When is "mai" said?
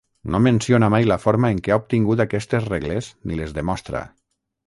0.93-1.05